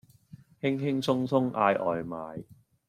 [0.63, 2.43] 輕輕鬆鬆嗌外賣